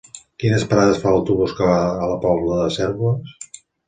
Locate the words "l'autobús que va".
1.15-1.75